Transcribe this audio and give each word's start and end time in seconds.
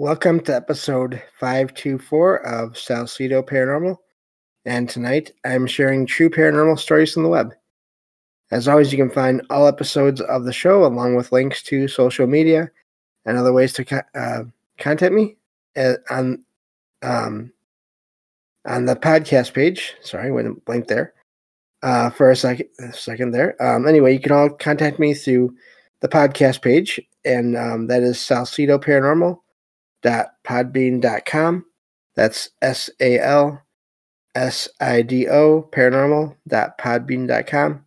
Welcome 0.00 0.40
to 0.40 0.56
episode 0.56 1.22
524 1.38 2.44
of 2.44 2.72
Salsido 2.72 3.46
Paranormal. 3.48 3.96
And 4.64 4.88
tonight 4.88 5.30
I'm 5.44 5.68
sharing 5.68 6.04
true 6.04 6.28
paranormal 6.28 6.80
stories 6.80 7.12
from 7.12 7.22
the 7.22 7.28
web. 7.28 7.54
As 8.50 8.66
always, 8.66 8.90
you 8.90 8.98
can 8.98 9.08
find 9.08 9.40
all 9.50 9.68
episodes 9.68 10.20
of 10.20 10.46
the 10.46 10.52
show 10.52 10.84
along 10.84 11.14
with 11.14 11.30
links 11.30 11.62
to 11.64 11.86
social 11.86 12.26
media 12.26 12.72
and 13.24 13.38
other 13.38 13.52
ways 13.52 13.72
to 13.74 14.04
uh, 14.16 14.42
contact 14.78 15.14
me 15.14 15.36
uh, 15.76 15.94
on 16.10 16.44
um, 17.02 17.52
on 18.66 18.86
the 18.86 18.96
podcast 18.96 19.54
page. 19.54 19.94
Sorry, 20.00 20.32
went 20.32 20.64
blank 20.64 20.88
there 20.88 21.14
uh, 21.84 22.10
for 22.10 22.32
a 22.32 22.36
second. 22.36 22.68
A 22.80 22.92
second 22.92 23.30
there. 23.30 23.54
Um, 23.62 23.86
anyway, 23.86 24.14
you 24.14 24.20
can 24.20 24.32
all 24.32 24.50
contact 24.50 24.98
me 24.98 25.14
through 25.14 25.54
the 26.00 26.08
podcast 26.08 26.62
page, 26.62 27.00
and 27.24 27.56
um, 27.56 27.86
that 27.86 28.02
is 28.02 28.16
Salsido 28.16 28.82
Paranormal 28.82 29.38
podbean.com. 30.04 31.64
That's 32.16 32.50
S 32.62 32.88
A 33.00 33.18
L 33.18 33.60
S 34.34 34.68
I 34.80 35.02
D 35.02 35.28
O 35.28 35.68
paranormal.podbean.com. 35.72 37.84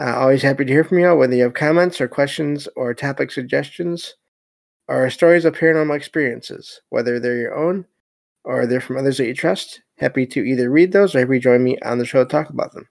Uh, 0.00 0.14
always 0.16 0.42
happy 0.42 0.64
to 0.64 0.72
hear 0.72 0.84
from 0.84 0.98
you, 0.98 1.14
whether 1.14 1.34
you 1.34 1.42
have 1.42 1.54
comments 1.54 2.00
or 2.00 2.08
questions 2.08 2.66
or 2.74 2.94
topic 2.94 3.30
suggestions 3.30 4.14
or 4.88 5.10
stories 5.10 5.44
of 5.44 5.54
paranormal 5.54 5.94
experiences, 5.94 6.80
whether 6.88 7.20
they're 7.20 7.36
your 7.36 7.54
own 7.54 7.84
or 8.44 8.66
they're 8.66 8.80
from 8.80 8.96
others 8.96 9.18
that 9.18 9.26
you 9.26 9.34
trust. 9.34 9.82
Happy 9.98 10.26
to 10.26 10.40
either 10.40 10.70
read 10.70 10.92
those 10.92 11.14
or 11.14 11.20
have 11.20 11.30
you 11.30 11.38
join 11.38 11.62
me 11.62 11.76
on 11.84 11.98
the 11.98 12.06
show 12.06 12.24
to 12.24 12.30
talk 12.30 12.48
about 12.48 12.72
them. 12.72 12.88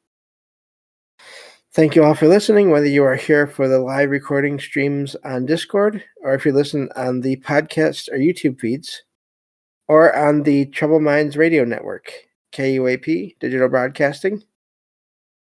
Thank 1.71 1.95
you 1.95 2.03
all 2.03 2.15
for 2.15 2.27
listening, 2.27 2.71
whether 2.71 2.87
you 2.87 3.03
are 3.03 3.15
here 3.15 3.45
for 3.45 3.67
the 3.67 3.77
live 3.77 4.09
recording 4.09 4.59
streams 4.59 5.15
on 5.23 5.45
Discord, 5.45 6.03
or 6.23 6.33
if 6.33 6.43
you 6.43 6.51
listen 6.51 6.89
on 6.95 7.21
the 7.21 7.35
podcast 7.37 8.09
or 8.09 8.17
YouTube 8.17 8.59
feeds, 8.59 9.03
or 9.87 10.15
on 10.15 10.41
the 10.41 10.65
Troubled 10.65 11.03
Minds 11.03 11.37
Radio 11.37 11.63
Network, 11.63 12.11
KUAP 12.53 13.35
Digital 13.39 13.69
Broadcasting. 13.69 14.41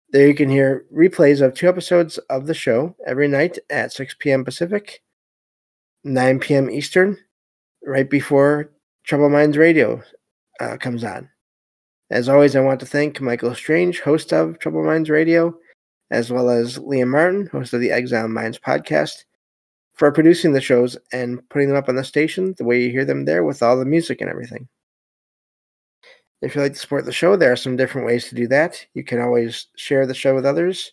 There 0.09 0.27
you 0.27 0.33
can 0.33 0.49
hear 0.49 0.85
replays 0.91 1.45
of 1.45 1.53
two 1.53 1.69
episodes 1.69 2.17
of 2.31 2.47
the 2.47 2.55
show 2.55 2.95
every 3.05 3.27
night 3.27 3.59
at 3.69 3.93
6 3.93 4.15
p.m. 4.17 4.43
Pacific, 4.43 5.03
9 6.05 6.39
p.m. 6.39 6.71
Eastern, 6.71 7.19
right 7.85 8.09
before 8.09 8.71
Troubled 9.03 9.31
Minds 9.31 9.57
Radio 9.57 10.01
uh, 10.59 10.77
comes 10.77 11.03
on. 11.03 11.29
As 12.09 12.27
always, 12.27 12.55
I 12.55 12.61
want 12.61 12.79
to 12.79 12.87
thank 12.87 13.21
Michael 13.21 13.53
Strange, 13.53 14.01
host 14.01 14.33
of 14.33 14.57
Troubled 14.57 14.85
Minds 14.85 15.11
Radio 15.11 15.55
as 16.11 16.31
well 16.31 16.49
as 16.49 16.77
Liam 16.79 17.09
Martin, 17.09 17.47
host 17.47 17.73
of 17.73 17.81
the 17.81 17.91
Exile 17.91 18.27
Minds 18.27 18.59
podcast, 18.59 19.25
for 19.93 20.11
producing 20.11 20.51
the 20.53 20.61
shows 20.61 20.97
and 21.11 21.47
putting 21.49 21.69
them 21.69 21.77
up 21.77 21.89
on 21.89 21.95
the 21.95 22.03
station 22.03 22.53
the 22.57 22.65
way 22.65 22.81
you 22.81 22.91
hear 22.91 23.05
them 23.05 23.25
there 23.25 23.43
with 23.43 23.63
all 23.63 23.77
the 23.77 23.85
music 23.85 24.21
and 24.21 24.29
everything. 24.29 24.67
If 26.41 26.53
you'd 26.53 26.61
like 26.61 26.73
to 26.73 26.79
support 26.79 27.05
the 27.05 27.11
show, 27.11 27.35
there 27.35 27.51
are 27.51 27.57
some 27.57 27.75
different 27.75 28.05
ways 28.05 28.27
to 28.29 28.35
do 28.35 28.47
that. 28.49 28.85
You 28.93 29.03
can 29.03 29.19
always 29.19 29.67
share 29.77 30.05
the 30.05 30.13
show 30.13 30.35
with 30.35 30.45
others 30.45 30.91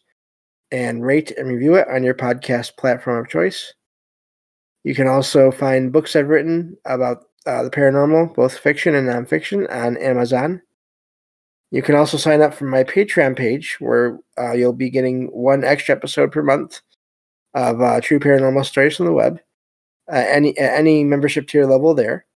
and 0.71 1.05
rate 1.05 1.33
and 1.33 1.49
review 1.49 1.75
it 1.75 1.89
on 1.89 2.03
your 2.03 2.15
podcast 2.15 2.77
platform 2.77 3.19
of 3.19 3.29
choice. 3.29 3.75
You 4.85 4.95
can 4.95 5.07
also 5.09 5.51
find 5.51 5.93
books 5.93 6.17
I've 6.17 6.29
written 6.29 6.77
about 6.85 7.25
uh, 7.47 7.65
the 7.65 7.71
paranormal, 7.71 8.35
both 8.35 8.57
fiction 8.57 8.95
and 8.95 9.09
nonfiction, 9.09 9.71
on 9.71 9.97
Amazon. 9.99 10.63
You 11.73 11.81
can 11.81 11.95
also 11.95 12.19
sign 12.19 12.43
up 12.43 12.53
for 12.53 12.67
my 12.67 12.85
Patreon 12.85 13.35
page 13.35 13.79
where 13.81 14.19
uh, 14.39 14.53
you'll 14.53 14.75
be 14.75 14.91
getting 14.91 15.29
one 15.29 15.65
extra 15.65 15.97
episode 15.97 16.31
per 16.31 16.43
month 16.43 16.83
of 17.55 17.81
uh, 17.81 17.99
True 18.03 18.21
Paranormal 18.21 18.67
Stories 18.67 18.99
from 18.99 19.07
the 19.07 19.13
web. 19.13 19.41
Uh, 20.13 20.25
any 20.29 20.57
any 20.59 21.03
membership 21.03 21.49
tier 21.49 21.65
level 21.65 21.95
there, 21.95 22.27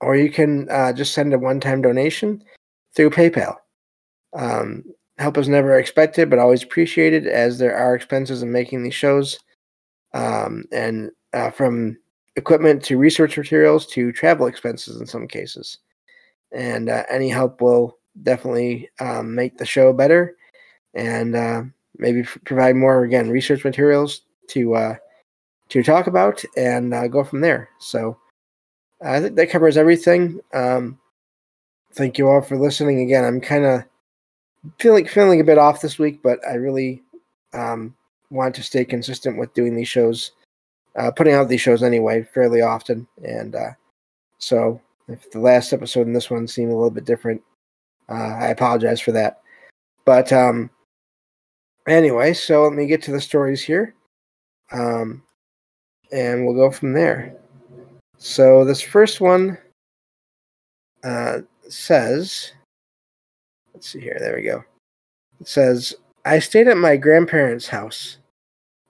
or 0.00 0.14
you 0.14 0.30
can 0.30 0.68
uh, 0.70 0.92
just 0.92 1.12
send 1.12 1.34
a 1.34 1.38
one-time 1.38 1.82
donation 1.82 2.40
through 2.94 3.10
PayPal. 3.10 3.56
Um, 4.32 4.84
help 5.18 5.36
is 5.36 5.48
never 5.48 5.76
expected, 5.76 6.30
but 6.30 6.38
always 6.38 6.62
appreciated, 6.62 7.26
as 7.26 7.58
there 7.58 7.76
are 7.76 7.96
expenses 7.96 8.44
in 8.44 8.52
making 8.52 8.84
these 8.84 8.94
shows, 8.94 9.40
um, 10.14 10.66
and 10.70 11.10
uh, 11.32 11.50
from 11.50 11.96
equipment 12.36 12.84
to 12.84 12.96
research 12.96 13.36
materials 13.36 13.86
to 13.88 14.12
travel 14.12 14.46
expenses 14.46 15.00
in 15.00 15.06
some 15.06 15.26
cases. 15.26 15.78
And 16.52 16.88
uh, 16.88 17.04
any 17.10 17.28
help 17.28 17.60
will 17.60 17.99
definitely 18.22 18.90
um, 19.00 19.34
make 19.34 19.58
the 19.58 19.66
show 19.66 19.92
better 19.92 20.36
and 20.94 21.34
uh, 21.36 21.62
maybe 21.98 22.20
f- 22.20 22.38
provide 22.44 22.76
more 22.76 23.04
again 23.04 23.30
research 23.30 23.64
materials 23.64 24.22
to 24.48 24.74
uh, 24.74 24.94
to 25.68 25.82
talk 25.82 26.06
about 26.06 26.42
and 26.56 26.92
uh, 26.92 27.08
go 27.08 27.24
from 27.24 27.40
there. 27.40 27.68
So 27.78 28.18
I 29.02 29.20
think 29.20 29.36
that 29.36 29.50
covers 29.50 29.76
everything. 29.76 30.40
Um, 30.52 30.98
thank 31.94 32.18
you 32.18 32.28
all 32.28 32.42
for 32.42 32.56
listening. 32.56 33.00
Again, 33.00 33.24
I'm 33.24 33.40
kind 33.40 33.64
of 33.64 33.84
feeling 34.78 35.06
feeling 35.06 35.40
a 35.40 35.44
bit 35.44 35.58
off 35.58 35.80
this 35.80 35.98
week, 35.98 36.20
but 36.22 36.38
I 36.46 36.54
really 36.54 37.02
um, 37.52 37.94
want 38.30 38.54
to 38.56 38.62
stay 38.62 38.84
consistent 38.84 39.38
with 39.38 39.54
doing 39.54 39.74
these 39.74 39.88
shows, 39.88 40.32
uh, 40.96 41.10
putting 41.10 41.34
out 41.34 41.48
these 41.48 41.60
shows 41.60 41.82
anyway, 41.82 42.26
fairly 42.34 42.62
often. 42.62 43.06
And 43.24 43.54
uh, 43.54 43.70
so, 44.38 44.80
if 45.08 45.30
the 45.30 45.40
last 45.40 45.72
episode 45.72 46.06
and 46.06 46.14
this 46.14 46.30
one 46.30 46.46
seem 46.46 46.70
a 46.70 46.74
little 46.74 46.90
bit 46.90 47.04
different, 47.04 47.42
uh, 48.10 48.36
I 48.40 48.48
apologize 48.48 49.00
for 49.00 49.12
that. 49.12 49.40
But 50.04 50.32
um, 50.32 50.70
anyway, 51.88 52.32
so 52.32 52.64
let 52.64 52.72
me 52.72 52.86
get 52.86 53.02
to 53.04 53.12
the 53.12 53.20
stories 53.20 53.62
here. 53.62 53.94
Um, 54.72 55.22
and 56.12 56.44
we'll 56.44 56.54
go 56.54 56.70
from 56.70 56.92
there. 56.92 57.36
So 58.18 58.64
this 58.64 58.82
first 58.82 59.20
one 59.20 59.56
uh, 61.04 61.38
says, 61.68 62.52
let's 63.72 63.88
see 63.88 64.00
here, 64.00 64.16
there 64.18 64.36
we 64.36 64.42
go. 64.42 64.64
It 65.40 65.48
says, 65.48 65.94
I 66.24 66.38
stayed 66.38 66.68
at 66.68 66.76
my 66.76 66.96
grandparents' 66.96 67.68
house 67.68 68.18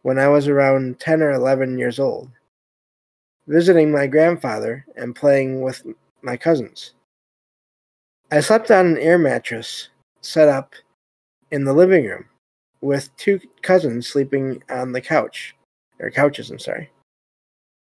when 0.03 0.19
I 0.19 0.29
was 0.29 0.49
around 0.49 0.99
10 0.99 1.23
or 1.23 1.31
11 1.31 1.79
years 1.79 2.01
old, 2.01 2.29
visiting 3.47 3.93
my 3.93 4.07
grandfather 4.07 4.85
and 4.97 5.15
playing 5.15 5.61
with 5.61 5.85
my 6.23 6.37
cousins. 6.37 6.93
I 8.33 8.39
slept 8.39 8.71
on 8.71 8.87
an 8.87 8.99
air 8.99 9.19
mattress 9.19 9.89
set 10.21 10.47
up 10.47 10.75
in 11.51 11.65
the 11.65 11.73
living 11.73 12.05
room 12.05 12.27
with 12.81 13.15
two 13.17 13.41
cousins 13.63 14.07
sleeping 14.07 14.63
on 14.71 14.93
the 14.93 15.01
couch, 15.01 15.57
or 15.99 16.13
couches, 16.13 16.49
I'm 16.49 16.61
sorry. 16.61 16.91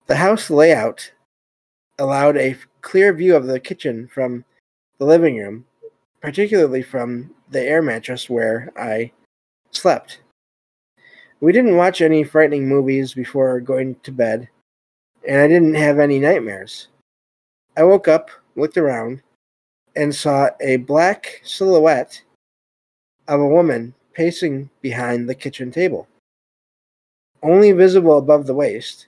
The 0.07 0.15
house 0.15 0.49
layout 0.49 1.11
allowed 1.99 2.37
a 2.37 2.55
clear 2.79 3.11
view 3.11 3.35
of 3.35 3.45
the 3.45 3.59
kitchen 3.59 4.07
from 4.07 4.45
the 4.99 5.05
living 5.05 5.37
room, 5.37 5.65
particularly 6.21 6.81
from 6.81 7.35
the 7.49 7.61
air 7.61 7.81
mattress 7.81 8.29
where 8.29 8.71
I 8.77 9.11
slept. 9.71 10.21
We 11.41 11.51
didn't 11.51 11.75
watch 11.75 12.01
any 12.01 12.23
frightening 12.23 12.69
movies 12.69 13.13
before 13.13 13.59
going 13.59 13.95
to 14.03 14.11
bed, 14.13 14.47
and 15.27 15.41
I 15.41 15.47
didn't 15.49 15.73
have 15.73 15.99
any 15.99 16.19
nightmares. 16.19 16.87
I 17.75 17.83
woke 17.83 18.07
up, 18.07 18.29
looked 18.55 18.77
around, 18.77 19.21
and 19.95 20.13
saw 20.13 20.49
a 20.61 20.77
black 20.77 21.41
silhouette 21.43 22.21
of 23.27 23.39
a 23.39 23.47
woman 23.47 23.93
pacing 24.13 24.69
behind 24.81 25.27
the 25.27 25.35
kitchen 25.35 25.71
table. 25.71 26.07
Only 27.43 27.71
visible 27.71 28.17
above 28.17 28.45
the 28.45 28.53
waist, 28.53 29.07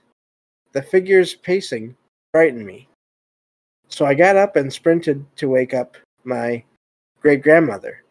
the 0.72 0.82
figure's 0.82 1.34
pacing 1.34 1.96
frightened 2.32 2.66
me. 2.66 2.88
So 3.88 4.04
I 4.04 4.14
got 4.14 4.36
up 4.36 4.56
and 4.56 4.72
sprinted 4.72 5.24
to 5.36 5.48
wake 5.48 5.72
up 5.72 5.96
my 6.24 6.64
great 7.20 7.42
grandmother. 7.42 8.02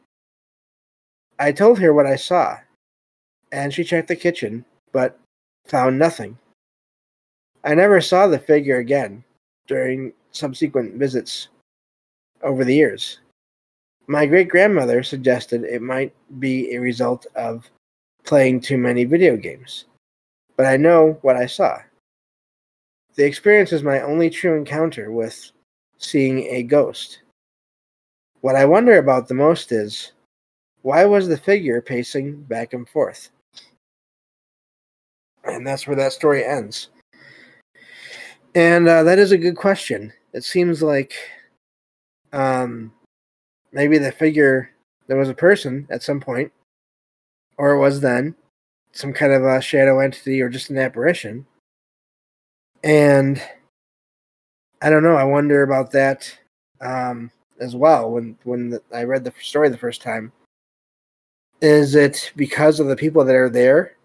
I 1.39 1.51
told 1.51 1.79
her 1.79 1.94
what 1.94 2.06
I 2.06 2.16
saw, 2.16 2.57
and 3.51 3.73
she 3.73 3.83
checked 3.83 4.07
the 4.07 4.16
kitchen, 4.16 4.66
but 4.91 5.19
found 5.66 6.00
nothing. 6.00 6.38
I 7.63 7.75
never 7.75 8.01
saw 8.01 8.28
the 8.28 8.39
figure 8.39 8.78
again 8.78 9.23
during 9.67 10.13
subsequent 10.31 10.95
visits 10.95 11.50
over 12.44 12.63
the 12.63 12.75
years. 12.75 13.19
My 14.07 14.25
great 14.25 14.50
grandmother 14.50 15.01
suggested 15.01 15.63
it 15.63 15.81
might 15.81 16.13
be 16.40 16.74
a 16.74 16.80
result 16.80 17.25
of 17.36 17.69
playing 18.24 18.62
too 18.62 18.78
many 18.78 19.06
video 19.06 19.38
games, 19.38 19.86
but 20.57 20.66
I 20.66 20.78
know 20.78 21.18
what 21.22 21.36
I 21.36 21.45
saw. 21.45 21.80
The 23.16 23.25
experience 23.25 23.72
is 23.72 23.84
my 23.84 24.01
only 24.01 24.30
true 24.30 24.57
encounter 24.57 25.12
with 25.12 25.51
seeing 25.98 26.40
a 26.40 26.63
ghost. 26.63 27.19
What 28.42 28.56
I 28.56 28.66
wonder 28.66 28.98
about 28.98 29.28
the 29.28 29.36
most 29.36 29.72
is 29.72 30.12
why 30.81 31.06
was 31.06 31.28
the 31.28 31.38
figure 31.38 31.81
pacing 31.81 32.44
back 32.44 32.74
and 32.74 32.88
forth? 32.90 33.30
And 35.45 35.66
that's 35.66 35.88
where 35.88 35.95
that 35.95 36.13
story 36.13 36.44
ends. 36.44 36.90
And 38.56 38.88
uh, 38.88 39.04
that 39.04 39.19
is 39.19 39.31
a 39.31 39.38
good 39.38 39.56
question. 39.56 40.12
It 40.34 40.44
seems 40.44 40.84
like 40.84 41.13
um, 42.33 42.91
maybe 43.71 43.97
the 43.97 44.12
figure 44.12 44.69
there 45.07 45.18
was 45.18 45.30
a 45.30 45.33
person 45.33 45.88
at 45.89 46.03
some 46.03 46.19
point, 46.19 46.51
or 47.57 47.71
it 47.71 47.80
was 47.80 48.01
then 48.01 48.35
some 48.91 49.13
kind 49.13 49.31
of 49.31 49.44
a 49.44 49.62
shadow 49.62 50.00
entity 50.00 50.41
or 50.41 50.50
just 50.50 50.69
an 50.69 50.77
apparition. 50.77 51.45
And 52.83 53.41
I 54.81 54.89
don't 54.89 55.03
know. 55.03 55.15
I 55.15 55.24
wonder 55.24 55.63
about 55.63 55.91
that 55.91 56.38
um, 56.81 57.31
as 57.59 57.75
well. 57.75 58.12
When 58.12 58.38
when 58.44 58.71
the, 58.71 58.81
I 58.94 59.03
read 59.03 59.24
the 59.24 59.33
story 59.39 59.69
the 59.69 59.77
first 59.77 60.01
time, 60.01 60.31
is 61.62 61.95
it 61.95 62.31
because 62.35 62.80
of 62.80 62.88
the 62.88 62.95
people 62.95 63.24
that 63.24 63.35
are 63.35 63.50
there? 63.50 63.95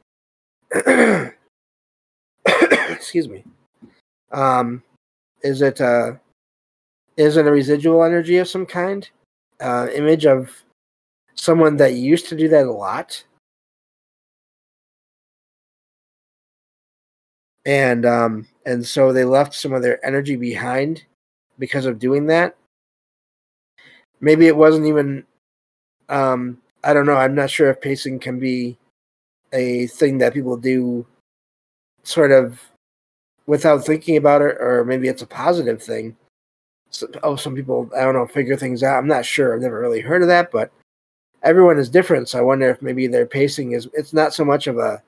Excuse 2.90 3.28
me. 3.28 3.44
Um, 4.30 4.82
is 5.42 5.62
it 5.62 5.80
uh, 5.80 6.12
is 7.18 7.36
it 7.36 7.46
a 7.46 7.50
residual 7.50 8.04
energy 8.04 8.38
of 8.38 8.48
some 8.48 8.64
kind? 8.64 9.08
Uh, 9.60 9.88
image 9.92 10.24
of 10.24 10.50
someone 11.34 11.76
that 11.76 11.94
used 11.94 12.28
to 12.28 12.36
do 12.36 12.48
that 12.48 12.66
a 12.66 12.72
lot, 12.72 13.24
and 17.66 18.06
um, 18.06 18.46
and 18.66 18.86
so 18.86 19.12
they 19.12 19.24
left 19.24 19.52
some 19.52 19.72
of 19.72 19.82
their 19.82 20.04
energy 20.06 20.36
behind 20.36 21.04
because 21.58 21.86
of 21.86 21.98
doing 21.98 22.26
that. 22.26 22.56
Maybe 24.20 24.46
it 24.46 24.56
wasn't 24.56 24.86
even. 24.86 25.24
Um, 26.08 26.58
I 26.84 26.94
don't 26.94 27.06
know. 27.06 27.16
I'm 27.16 27.34
not 27.34 27.50
sure 27.50 27.68
if 27.68 27.80
pacing 27.80 28.20
can 28.20 28.38
be 28.38 28.78
a 29.52 29.88
thing 29.88 30.18
that 30.18 30.34
people 30.34 30.56
do, 30.56 31.04
sort 32.04 32.30
of, 32.30 32.60
without 33.46 33.84
thinking 33.84 34.16
about 34.16 34.40
it, 34.40 34.56
or 34.60 34.84
maybe 34.84 35.08
it's 35.08 35.22
a 35.22 35.26
positive 35.26 35.82
thing. 35.82 36.16
Oh, 37.22 37.36
some 37.36 37.54
people 37.54 37.90
I 37.96 38.00
don't 38.00 38.14
know 38.14 38.26
figure 38.26 38.56
things 38.56 38.82
out. 38.82 38.98
I'm 38.98 39.06
not 39.06 39.24
sure. 39.24 39.54
I've 39.54 39.60
never 39.60 39.80
really 39.80 40.00
heard 40.00 40.22
of 40.22 40.28
that, 40.28 40.50
but 40.50 40.70
everyone 41.42 41.78
is 41.78 41.88
different. 41.88 42.28
So 42.28 42.38
I 42.38 42.42
wonder 42.42 42.68
if 42.70 42.82
maybe 42.82 43.06
their 43.06 43.26
pacing 43.26 43.72
is. 43.72 43.88
It's 43.92 44.12
not 44.12 44.34
so 44.34 44.44
much 44.44 44.66
of 44.66 44.78
a 44.78 45.02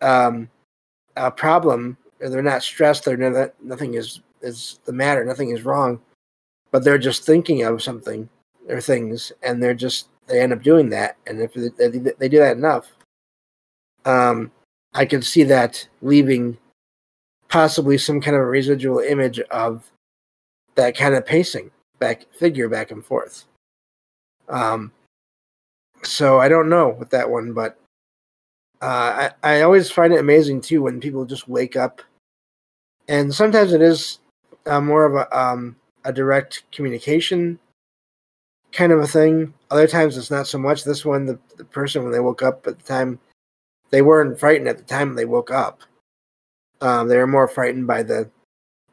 um, 0.00 0.48
a 1.16 1.30
problem. 1.30 1.96
They're 2.18 2.42
not 2.42 2.62
stressed. 2.62 3.04
They're 3.04 3.16
not, 3.16 3.54
nothing 3.62 3.94
is 3.94 4.20
is 4.42 4.80
the 4.84 4.92
matter. 4.92 5.24
Nothing 5.24 5.50
is 5.50 5.64
wrong, 5.64 6.00
but 6.70 6.84
they're 6.84 6.98
just 6.98 7.24
thinking 7.24 7.62
of 7.62 7.82
something 7.82 8.28
or 8.68 8.80
things, 8.80 9.32
and 9.42 9.62
they're 9.62 9.74
just 9.74 10.08
they 10.26 10.40
end 10.40 10.52
up 10.52 10.62
doing 10.62 10.90
that. 10.90 11.16
And 11.26 11.40
if 11.40 11.54
they, 11.54 11.88
they 11.88 12.28
do 12.28 12.38
that 12.38 12.56
enough, 12.56 12.92
um, 14.04 14.50
I 14.94 15.04
can 15.04 15.22
see 15.22 15.42
that 15.44 15.86
leaving 16.02 16.56
possibly 17.48 17.98
some 17.98 18.20
kind 18.20 18.36
of 18.36 18.42
a 18.42 18.46
residual 18.46 18.98
image 19.00 19.40
of 19.40 19.90
that 20.74 20.96
kind 20.96 21.14
of 21.14 21.26
pacing 21.26 21.70
back 21.98 22.26
figure 22.32 22.68
back 22.68 22.90
and 22.90 23.04
forth. 23.04 23.44
Um, 24.48 24.92
so 26.02 26.38
I 26.38 26.48
don't 26.48 26.68
know 26.68 26.90
with 26.90 27.10
that 27.10 27.30
one, 27.30 27.52
but 27.52 27.78
uh, 28.82 29.30
I, 29.42 29.56
I 29.56 29.62
always 29.62 29.90
find 29.90 30.12
it 30.12 30.20
amazing 30.20 30.60
too 30.60 30.82
when 30.82 31.00
people 31.00 31.24
just 31.24 31.48
wake 31.48 31.76
up, 31.76 32.02
and 33.08 33.34
sometimes 33.34 33.72
it 33.72 33.80
is 33.80 34.18
uh, 34.66 34.80
more 34.80 35.04
of 35.06 35.14
a 35.14 35.38
um, 35.38 35.76
a 36.04 36.12
direct 36.12 36.64
communication 36.72 37.58
kind 38.74 38.92
of 38.92 39.00
a 39.00 39.06
thing. 39.06 39.54
Other 39.70 39.86
times 39.86 40.18
it's 40.18 40.30
not 40.30 40.46
so 40.46 40.58
much. 40.58 40.84
This 40.84 41.04
one, 41.04 41.24
the, 41.24 41.38
the 41.56 41.64
person 41.64 42.02
when 42.02 42.12
they 42.12 42.20
woke 42.20 42.42
up 42.42 42.66
at 42.66 42.78
the 42.78 42.84
time, 42.84 43.18
they 43.90 44.02
weren't 44.02 44.38
frightened 44.38 44.68
at 44.68 44.76
the 44.76 44.84
time 44.84 45.14
they 45.14 45.24
woke 45.24 45.50
up. 45.50 45.80
Um, 46.80 47.08
they 47.08 47.16
were 47.16 47.26
more 47.26 47.48
frightened 47.48 47.86
by 47.86 48.02
the 48.02 48.28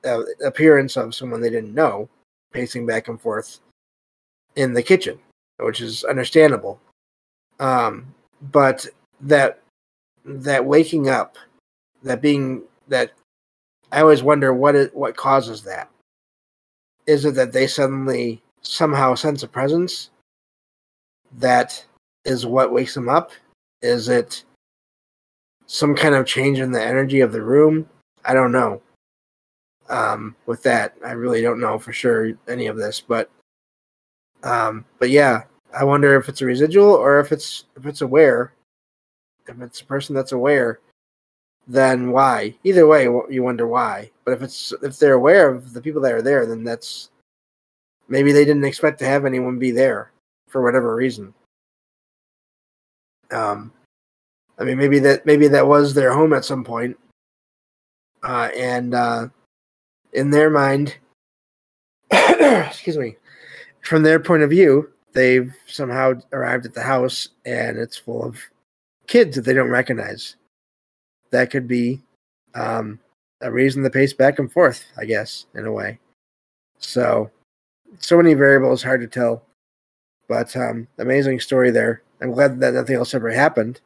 uh, 0.06 0.24
appearance 0.46 0.98
of 0.98 1.16
someone 1.16 1.42
they 1.42 1.50
didn't 1.50 1.74
know 1.74 2.10
pacing 2.52 2.86
back 2.86 3.08
and 3.08 3.20
forth 3.20 3.60
in 4.56 4.74
the 4.74 4.84
kitchen, 4.84 5.18
which 5.60 5.82
is 5.82 6.04
understandable. 6.04 6.80
Um, 7.60 8.14
but 8.52 8.88
that 9.22 9.62
that 10.26 10.66
waking 10.66 11.10
up, 11.10 11.38
that 12.04 12.22
being 12.22 12.64
that 12.88 13.12
I 13.92 14.02
always 14.02 14.24
wonder 14.24 14.54
what 14.54 14.76
it 14.76 14.96
what 14.96 15.16
causes 15.16 15.64
that. 15.64 15.90
Is 17.08 17.26
it 17.26 17.36
that 17.36 17.52
they 17.52 17.68
suddenly 17.68 18.42
somehow 18.62 19.16
sense 19.16 19.44
a 19.44 19.48
presence 19.48 20.10
that 21.40 21.84
is 22.26 22.46
what 22.46 22.72
wakes 22.72 22.94
them 22.94 23.10
up? 23.10 23.32
Is 23.82 24.08
it 24.10 24.44
some 25.66 25.96
kind 25.96 26.16
of 26.16 26.26
change 26.26 26.60
in 26.60 26.72
the 26.72 26.84
energy 26.84 27.22
of 27.22 27.32
the 27.32 27.42
room? 27.42 27.90
I 28.24 28.34
don't 28.34 28.52
know. 28.52 28.82
Um, 29.92 30.38
with 30.46 30.64
that, 30.64 30.96
I 31.06 31.12
really 31.12 31.42
don't 31.42 31.60
know 31.60 31.78
for 31.78 31.92
sure 31.92 32.32
any 32.48 32.68
of 32.68 32.78
this, 32.78 33.02
but 33.06 33.30
um, 34.44 34.86
but 35.00 35.10
yeah, 35.10 35.44
I 35.78 35.84
wonder 35.84 36.16
if 36.16 36.30
it's 36.30 36.42
a 36.42 36.46
residual 36.46 36.90
or 36.90 37.20
if 37.20 37.32
it's 37.32 37.66
if 37.76 37.86
it's 37.86 38.02
aware. 38.02 38.54
If 39.48 39.60
it's 39.62 39.82
a 39.82 39.86
person 39.86 40.16
that's 40.16 40.32
aware, 40.32 40.80
then 41.68 42.12
why? 42.12 42.56
Either 42.64 42.88
way, 42.88 43.04
you 43.30 43.44
wonder 43.44 43.68
why. 43.68 44.12
But 44.24 44.34
if 44.34 44.42
it's 44.42 44.74
if 44.82 44.98
they're 44.98 45.14
aware 45.14 45.50
of 45.50 45.74
the 45.74 45.82
people 45.82 46.02
that 46.04 46.14
are 46.14 46.22
there, 46.22 46.46
then 46.46 46.64
that's 46.64 47.10
maybe 48.08 48.32
they 48.32 48.46
didn't 48.46 48.66
expect 48.66 48.98
to 49.00 49.06
have 49.06 49.26
anyone 49.26 49.60
be 49.60 49.72
there 49.72 50.12
for 50.48 50.62
whatever 50.62 50.96
reason. 50.96 51.34
Um, 53.32 53.74
I 54.58 54.64
mean, 54.64 54.78
maybe 54.78 55.00
that 55.00 55.26
maybe 55.26 55.48
that 55.50 55.68
was 55.68 55.94
their 55.94 56.14
home 56.14 56.34
at 56.34 56.46
some 56.46 56.64
point, 56.64 56.98
uh, 58.24 58.50
and 58.56 58.94
uh, 58.94 59.28
in 60.14 60.30
their 60.30 60.50
mind, 60.50 60.96
excuse 62.12 62.98
me, 62.98 63.16
from 63.82 64.04
their 64.04 64.20
point 64.20 64.44
of 64.44 64.50
view, 64.50 64.90
they've 65.14 65.54
somehow 65.68 66.14
arrived 66.32 66.66
at 66.66 66.74
the 66.74 66.82
house 66.82 67.30
and 67.46 67.78
it's 67.78 67.98
full 67.98 68.24
of 68.24 68.40
kids 69.08 69.36
that 69.36 69.42
they 69.42 69.54
don't 69.54 69.70
recognize. 69.70 70.36
That 71.32 71.50
could 71.50 71.68
be 71.68 72.02
um, 72.56 73.00
a 73.42 73.52
reason 73.52 73.84
to 73.84 73.90
pace 73.90 74.14
back 74.14 74.40
and 74.40 74.52
forth, 74.52 74.86
I 74.98 75.06
guess, 75.06 75.46
in 75.56 75.66
a 75.66 75.72
way. 75.72 76.00
So, 76.80 77.30
so 78.00 78.18
many 78.18 78.34
variables, 78.34 78.84
hard 78.84 79.02
to 79.02 79.08
tell. 79.08 79.44
But 80.28 80.56
um, 80.56 80.88
amazing 80.98 81.40
story 81.40 81.72
there. 81.72 82.04
I'm 82.22 82.32
glad 82.32 82.60
that 82.60 82.74
nothing 82.74 82.96
else 82.96 83.14
ever 83.14 83.30
happened. 83.30 83.82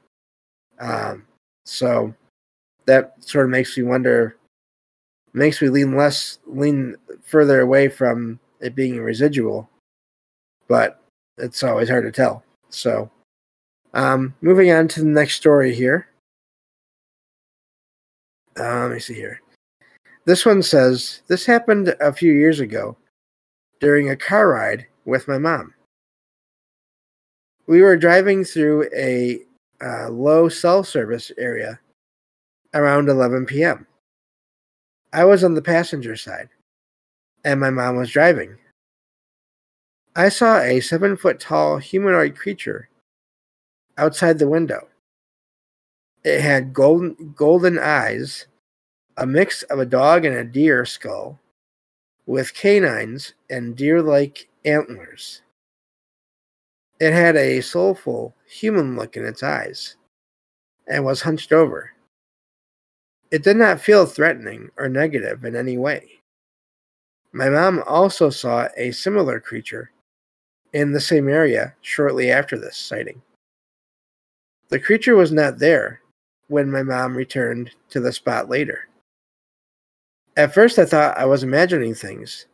Um, 0.80 1.26
so 1.66 2.14
that 2.86 3.16
sort 3.24 3.46
of 3.46 3.52
makes 3.52 3.76
me 3.78 3.84
wonder, 3.84 4.38
makes 5.36 5.62
me 5.62 5.70
lean 5.70 5.96
less, 5.96 6.40
lean 6.48 6.96
further 7.24 7.62
away 7.62 7.90
from 7.90 8.40
it 8.62 8.76
being 8.76 9.00
residual. 9.02 9.70
But 10.68 11.02
it's 11.38 11.64
always 11.64 11.90
hard 11.90 12.06
to 12.06 12.12
tell. 12.12 12.44
So, 12.70 13.10
um, 13.94 14.34
moving 14.42 14.72
on 14.72 14.88
to 14.90 15.02
the 15.02 15.06
next 15.06 15.36
story 15.36 15.74
here. 15.76 16.08
Uh, 18.58 18.84
let 18.84 18.92
me 18.92 19.00
see 19.00 19.14
here. 19.14 19.42
This 20.26 20.46
one 20.46 20.64
says 20.64 21.22
this 21.28 21.46
happened 21.46 21.96
a 22.00 22.12
few 22.12 22.32
years 22.34 22.60
ago 22.60 22.98
during 23.80 24.10
a 24.10 24.16
car 24.16 24.50
ride 24.50 24.88
with 25.06 25.28
my 25.28 25.38
mom. 25.38 25.74
We 27.68 27.82
were 27.82 27.98
driving 27.98 28.44
through 28.44 28.90
a 28.96 29.42
uh, 29.84 30.10
low 30.10 30.50
cell 30.50 30.84
service 30.84 31.32
area 31.38 31.80
around 32.74 33.10
11 33.10 33.46
p.m. 33.46 33.86
I 35.14 35.24
was 35.24 35.44
on 35.44 35.54
the 35.54 35.62
passenger 35.62 36.16
side, 36.16 36.50
and 37.44 37.60
my 37.60 37.70
mom 37.70 37.96
was 37.96 38.12
driving. 38.12 38.58
I 40.16 40.30
saw 40.30 40.60
a 40.60 40.80
seven 40.80 41.18
foot 41.18 41.40
tall 41.40 41.78
humanoid 41.78 42.38
creature 42.38 42.90
outside 43.98 44.40
the 44.40 44.48
window. 44.48 44.88
It 46.24 46.42
had 46.42 46.74
golden, 46.74 47.34
golden 47.36 47.78
eyes, 47.78 48.48
a 49.18 49.26
mix 49.26 49.64
of 49.64 49.80
a 49.80 49.86
dog 49.86 50.26
and 50.26 50.36
a 50.36 50.44
deer 50.44 50.86
skull, 50.86 51.40
with 52.26 52.54
canines 52.54 53.34
and 53.50 53.76
deer 53.76 54.02
like 54.02 54.50
antlers. 54.66 55.42
It 57.00 57.12
had 57.14 57.36
a 57.36 57.62
soulful 57.62 58.34
human 58.48 58.96
look 58.96 59.18
in 59.18 59.26
its 59.26 59.44
eyes 59.44 59.98
and 60.88 61.04
was 61.04 61.22
hunched 61.22 61.52
over. 61.52 61.92
It 63.32 63.44
did 63.44 63.58
not 63.58 63.82
feel 63.82 64.06
threatening 64.06 64.70
or 64.78 64.88
negative 64.88 65.44
in 65.46 65.56
any 65.56 65.78
way. 65.78 66.22
My 67.32 67.50
mom 67.50 67.84
also 67.86 68.30
saw 68.30 68.70
a 68.78 68.92
similar 68.92 69.40
creature 69.40 69.92
in 70.74 70.92
the 70.92 71.02
same 71.02 71.28
area 71.28 71.76
shortly 71.82 72.32
after 72.32 72.58
this 72.58 72.78
sighting. 72.78 73.22
The 74.70 74.80
creature 74.80 75.16
was 75.16 75.32
not 75.32 75.60
there 75.60 76.02
when 76.48 76.72
my 76.72 76.84
mom 76.84 77.16
returned 77.16 77.72
to 77.90 78.00
the 78.00 78.12
spot 78.12 78.50
later. 78.50 78.88
At 80.38 80.54
first, 80.54 80.78
I 80.80 80.86
thought 80.86 81.18
I 81.18 81.26
was 81.26 81.44
imagining 81.44 81.96
things 81.96 82.46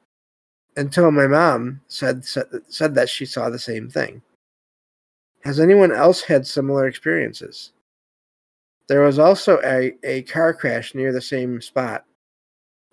until 0.78 1.12
my 1.12 1.28
mom 1.28 1.82
said, 1.88 2.24
said, 2.24 2.96
that 2.96 3.10
she 3.10 3.26
saw 3.26 3.50
the 3.50 3.60
same 3.60 3.90
thing. 3.90 4.22
Has 5.44 5.60
anyone 5.60 5.92
else 5.92 6.22
had 6.22 6.46
similar 6.46 6.88
experiences? 6.88 7.74
There 8.92 9.00
was 9.00 9.20
also 9.20 9.58
a, 9.64 9.94
a 10.04 10.24
car 10.24 10.54
crash 10.54 10.94
near 10.94 11.14
the 11.14 11.22
same 11.22 11.62
spot 11.62 12.04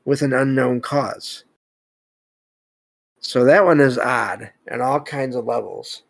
with 0.05 0.23
an 0.23 0.33
unknown 0.33 0.81
cause. 0.81 1.43
So 3.19 3.43
that 3.43 3.65
one 3.65 3.81
is 3.81 3.99
odd 3.99 4.49
at 4.69 4.81
all 4.81 5.01
kinds 5.01 5.35
of 5.35 5.47
levels. 5.47 6.05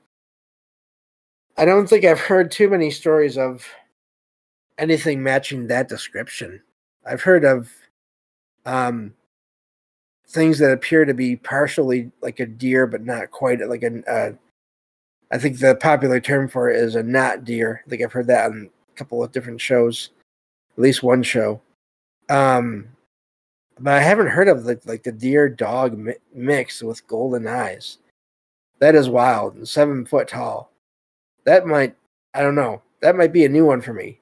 I 1.57 1.65
don't 1.65 1.87
think 1.89 2.05
I've 2.05 2.21
heard 2.21 2.51
too 2.51 2.69
many 2.69 2.91
stories 2.91 3.39
of 3.39 3.67
anything 4.77 5.23
matching 5.23 5.69
that 5.69 5.89
description. 5.89 6.61
I've 7.07 7.23
heard 7.23 7.47
of 7.47 7.71
um, 8.67 9.15
things 10.29 10.59
that 10.59 10.71
appear 10.71 11.07
to 11.07 11.15
be 11.15 11.37
partially 11.37 12.13
like 12.21 12.41
a 12.41 12.47
deer, 12.47 12.87
but 12.87 13.07
not 13.07 13.31
quite 13.31 13.67
like 13.67 13.85
a. 13.85 14.03
Uh, 14.07 14.33
I 15.31 15.39
think 15.39 15.59
the 15.59 15.77
popular 15.77 16.21
term 16.21 16.47
for 16.47 16.69
it 16.69 16.77
is 16.77 16.95
a 16.95 17.03
not 17.03 17.45
deer. 17.45 17.83
I 17.87 17.89
think 17.89 18.03
I've 18.03 18.13
heard 18.13 18.27
that 18.27 18.51
on 18.51 18.69
couple 18.99 19.23
of 19.23 19.33
different 19.33 19.61
shows, 19.61 20.11
at 20.77 20.83
least 20.83 21.03
one 21.03 21.23
show. 21.23 21.61
Um, 22.29 22.89
but 23.79 23.95
I 23.95 24.01
haven't 24.01 24.29
heard 24.29 24.49
of 24.49 24.65
the, 24.65 24.81
like 24.85 25.03
the 25.03 25.13
deer 25.13 25.49
dog 25.49 25.97
mi- 25.97 26.15
mix 26.35 26.83
with 26.83 27.07
golden 27.07 27.47
eyes. 27.47 27.99
That 28.81 28.95
is 28.95 29.09
wild 29.09 29.55
and 29.55 29.69
seven 29.69 30.05
foot 30.05 30.29
tall. 30.29 30.71
That 31.45 31.67
might 31.67 31.95
I 32.35 32.43
don't 32.43 32.55
know. 32.55 32.83
That 33.01 33.17
might 33.17 33.33
be 33.33 33.45
a 33.45 33.49
new 33.49 33.65
one 33.65 33.81
for 33.81 33.93
me. 33.93 34.21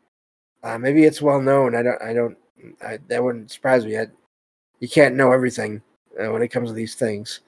Uh, 0.63 0.79
maybe 0.79 1.05
it's 1.05 1.23
well 1.23 1.41
known. 1.41 1.75
I 1.75 1.83
don't. 1.83 2.03
I 2.03 2.13
don't. 2.13 2.37
I, 2.83 2.99
that 3.09 3.23
wouldn't 3.23 3.51
surprise 3.51 3.85
me. 3.85 3.99
I, 3.99 4.07
you 4.81 4.89
can't 4.89 5.17
know 5.17 5.33
everything 5.33 5.83
uh, 6.19 6.31
when 6.31 6.43
it 6.43 6.49
comes 6.49 6.71
to 6.71 6.75
these 6.75 6.95
things, 6.95 7.41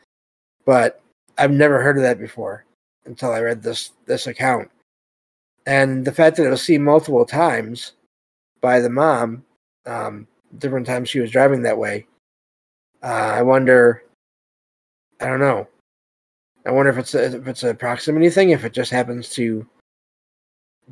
but 0.65 1.01
I've 1.37 1.51
never 1.51 1.83
heard 1.83 1.97
of 1.97 2.03
that 2.03 2.19
before 2.19 2.65
until 3.07 3.33
I 3.33 3.41
read 3.41 3.63
this 3.63 3.93
this 4.07 4.27
account. 4.27 4.71
And 5.69 6.03
the 6.03 6.13
fact 6.13 6.39
that 6.39 6.47
it 6.47 6.51
was 6.51 6.63
seen 6.63 6.83
multiple 6.83 7.27
times 7.27 7.93
by 8.63 8.81
the 8.81 8.89
mom, 8.89 9.45
um, 9.85 10.27
different 10.57 10.87
times 10.87 11.11
she 11.11 11.21
was 11.21 11.31
driving 11.31 11.61
that 11.61 11.77
way. 11.77 12.07
Uh, 13.03 13.33
I 13.37 13.43
wonder. 13.43 14.03
I 15.21 15.27
don't 15.27 15.41
know. 15.41 15.69
I 16.65 16.71
wonder 16.71 16.91
if 16.91 16.97
it's 16.97 17.15
a, 17.15 17.37
if 17.37 17.47
it's 17.47 17.65
a 17.65 17.75
proximity 17.75 18.31
thing, 18.31 18.49
if 18.49 18.65
it 18.65 18.73
just 18.73 18.91
happens 18.91 19.29
to 19.31 19.67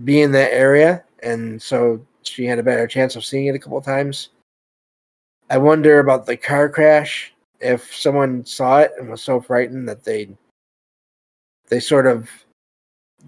be 0.04 0.21
in 0.21 0.30
that 0.33 0.52
area, 0.52 1.02
and 1.23 1.61
so 1.61 2.04
she 2.23 2.45
had 2.45 2.59
a 2.59 2.62
better 2.62 2.87
chance 2.87 3.16
of 3.16 3.25
seeing 3.25 3.47
it 3.47 3.54
a 3.54 3.59
couple 3.59 3.80
times. 3.80 4.28
I 5.49 5.56
wonder 5.56 6.00
about 6.00 6.26
the 6.26 6.37
car 6.37 6.68
crash. 6.68 7.33
If 7.61 7.95
someone 7.95 8.45
saw 8.45 8.80
it 8.80 8.92
and 8.99 9.09
was 9.09 9.23
so 9.23 9.40
frightened 9.40 9.88
that 9.88 10.04
they 10.04 10.28
they 11.68 11.80
sort 11.80 12.06
of 12.06 12.28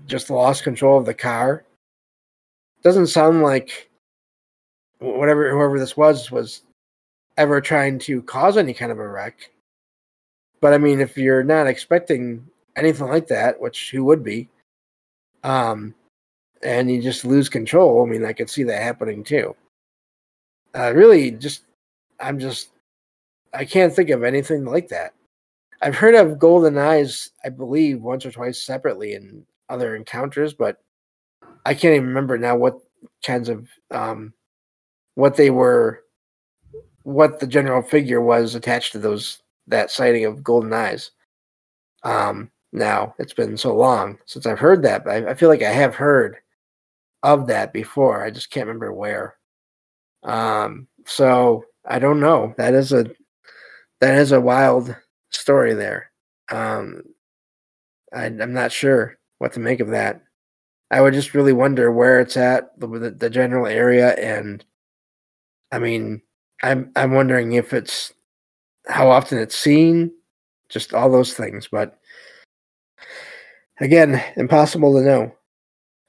just 0.07 0.31
lost 0.31 0.65
control 0.65 0.99
of 0.99 1.07
the 1.07 1.15
car. 1.15 1.65
Doesn't 2.83 3.09
sound 3.09 3.43
like 3.43 3.91
whatever 4.99 5.51
whoever 5.51 5.79
this 5.79 5.97
was 5.97 6.31
was 6.31 6.63
ever 7.37 7.61
trying 7.61 7.99
to 8.01 8.23
cause 8.23 8.57
any 8.57 8.75
kind 8.75 8.93
of 8.93 8.99
a 8.99 9.09
wreck. 9.09 9.51
But 10.61 10.73
I 10.73 10.79
mean, 10.79 11.01
if 11.01 11.17
you're 11.17 11.45
not 11.45 11.67
expecting 11.67 12.45
anything 12.77 13.09
like 13.09 13.29
that, 13.29 13.61
which 13.61 13.91
who 13.91 14.05
would 14.05 14.25
be, 14.25 14.49
um, 15.45 15.95
and 16.63 16.91
you 16.91 17.01
just 17.01 17.25
lose 17.25 17.49
control, 17.49 18.05
I 18.05 18.11
mean, 18.11 18.25
I 18.25 18.33
could 18.33 18.51
see 18.51 18.65
that 18.65 18.83
happening 18.83 19.23
too. 19.23 19.55
Uh, 20.75 20.93
really, 20.95 21.31
just 21.31 21.63
I'm 22.21 22.39
just 22.39 22.71
I 23.55 23.65
can't 23.65 23.95
think 23.95 24.11
of 24.11 24.25
anything 24.25 24.65
like 24.65 24.89
that. 24.89 25.15
I've 25.81 25.97
heard 25.97 26.15
of 26.17 26.39
golden 26.39 26.77
eyes, 26.77 27.31
I 27.45 27.51
believe, 27.51 28.03
once 28.03 28.27
or 28.27 28.33
twice 28.33 28.61
separately 28.61 29.15
in 29.15 29.47
other 29.69 29.95
encounters, 29.95 30.55
but 30.55 30.79
I 31.65 31.75
can't 31.75 31.95
even 31.95 32.09
remember 32.09 32.39
now 32.39 32.57
what 32.57 32.79
kinds 33.25 33.49
of 33.49 33.69
um, 33.91 34.33
what 35.15 35.37
they 35.37 35.51
were, 35.51 36.03
what 37.03 37.41
the 37.41 37.47
general 37.47 37.83
figure 37.83 38.21
was 38.21 38.55
attached 38.55 38.93
to 38.93 38.99
those 38.99 39.43
that 39.67 39.91
sighting 39.91 40.25
of 40.25 40.43
golden 40.43 40.73
eyes. 40.73 41.11
Um, 42.05 42.51
now 42.73 43.15
it's 43.19 43.35
been 43.35 43.57
so 43.57 43.75
long 43.75 44.19
since 44.27 44.47
I've 44.47 44.59
heard 44.59 44.83
that, 44.83 45.05
but 45.05 45.11
I, 45.11 45.31
I 45.31 45.35
feel 45.35 45.49
like 45.49 45.63
I 45.63 45.71
have 45.73 45.95
heard 45.95 46.37
of 47.23 47.47
that 47.49 47.73
before. 47.73 48.25
I 48.25 48.31
just 48.31 48.51
can't 48.51 48.67
remember 48.67 48.93
where. 48.93 49.37
Um, 50.23 50.87
so 51.07 51.65
I 51.85 51.99
don't 51.99 52.21
know. 52.21 52.55
That 52.59 52.75
is 52.75 52.93
a 52.93 53.07
that 54.01 54.15
is 54.15 54.33
a 54.33 54.41
wild 54.41 54.95
story 55.31 55.75
there. 55.75 56.11
Um, 56.51 57.03
I, 58.13 58.27
am 58.27 58.53
not 58.53 58.73
sure 58.73 59.18
what 59.39 59.53
to 59.55 59.61
make 59.61 59.81
of 59.81 59.89
that. 59.89 60.23
I 60.91 61.01
would 61.01 61.15
just 61.15 61.35
really 61.35 61.53
wonder 61.53 61.93
where 61.93 62.21
it's 62.21 62.37
at, 62.37 62.79
the, 62.81 62.87
the 63.17 63.31
general 63.31 63.67
area, 63.67 64.15
and 64.15 64.65
I 65.71 65.79
mean, 65.79 66.23
I'm 66.63 66.91
I'm 66.97 67.13
wondering 67.13 67.53
if 67.53 67.73
it's 67.73 68.13
how 68.87 69.11
often 69.11 69.39
it's 69.39 69.57
seen, 69.57 70.13
just 70.69 70.95
all 70.95 71.11
those 71.11 71.35
things. 71.35 71.69
But 71.71 71.99
again, 73.81 74.23
impossible 74.37 74.95
to 74.95 75.03
know. 75.03 75.35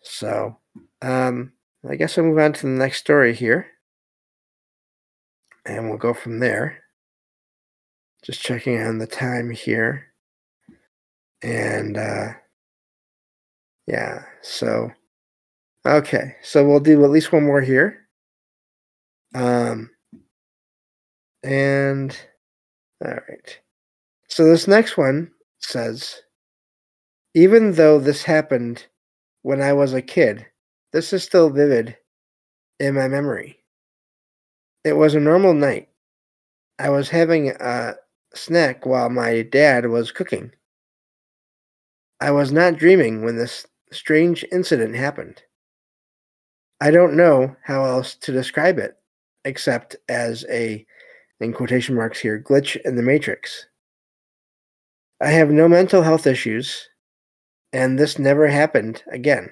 So, 0.02 0.58
um, 1.02 1.52
I 1.90 1.96
guess 1.96 2.18
I'll 2.18 2.24
move 2.24 2.40
on 2.40 2.54
to 2.54 2.62
the 2.64 2.68
next 2.70 3.00
story 3.00 3.34
here, 3.34 3.68
and 5.66 5.90
we'll 5.90 5.98
go 5.98 6.14
from 6.14 6.40
there. 6.40 6.84
Just 8.24 8.42
checking 8.42 8.82
on 8.82 8.98
the 8.98 9.08
time 9.08 9.50
here. 9.50 10.08
And 11.42 11.98
uh 11.98 12.34
yeah, 13.90 14.24
so 14.44 14.92
okay, 15.86 16.36
so 16.44 16.68
we'll 16.68 16.80
do 16.80 17.04
at 17.04 17.10
least 17.10 17.34
one 17.34 17.46
more 17.46 17.62
here. 17.62 18.08
Um 19.34 19.90
and 21.44 22.18
all 23.04 23.12
right. 23.12 23.60
So 24.28 24.46
this 24.46 24.68
next 24.68 24.98
one 24.98 25.32
says 25.60 26.22
even 27.34 27.74
though 27.74 28.00
this 28.00 28.24
happened 28.24 28.86
when 29.42 29.62
I 29.62 29.74
was 29.74 29.94
a 29.94 30.02
kid, 30.02 30.46
this 30.94 31.14
is 31.14 31.24
still 31.24 31.50
vivid 31.50 31.98
in 32.80 32.96
my 32.96 33.08
memory. 33.08 33.60
It 34.84 34.94
was 34.94 35.16
a 35.16 35.20
normal 35.20 35.54
night. 35.54 35.90
I 36.78 36.90
was 36.90 37.10
having 37.10 37.50
a 37.50 37.96
snack 38.36 38.86
while 38.86 39.10
my 39.10 39.42
dad 39.42 39.88
was 39.88 40.12
cooking. 40.12 40.52
I 42.22 42.32
was 42.32 42.52
not 42.52 42.78
dreaming 42.78 43.24
when 43.24 43.38
this 43.38 43.66
strange 43.92 44.46
incident 44.52 44.96
happened. 44.96 45.42
I 46.82 46.92
don't 46.92 47.16
know 47.18 47.56
how 47.64 47.84
else 47.84 48.16
to 48.16 48.32
describe 48.32 48.78
it 48.80 48.96
except 49.46 49.96
as 50.08 50.46
a, 50.50 50.86
in 51.40 51.54
quotation 51.54 51.96
marks 51.96 52.20
here, 52.20 52.42
glitch 52.42 52.78
in 52.86 52.96
the 52.96 53.04
matrix. 53.04 53.68
I 55.22 55.30
have 55.32 55.50
no 55.50 55.68
mental 55.68 56.02
health 56.02 56.28
issues, 56.28 56.88
and 57.74 57.98
this 58.00 58.18
never 58.18 58.48
happened 58.48 59.04
again. 59.12 59.50